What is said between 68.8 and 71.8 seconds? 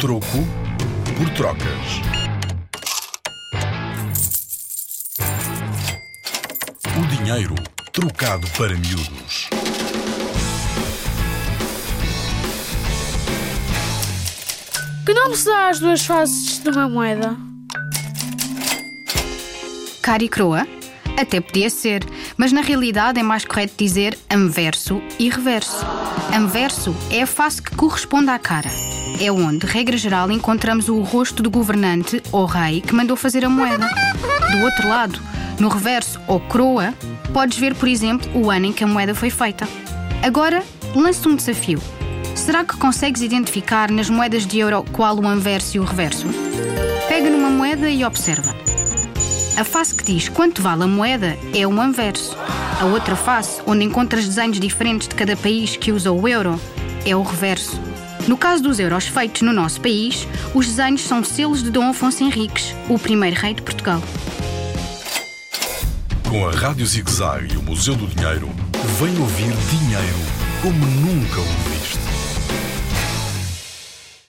vem ouvir dinheiro como nunca ouviu.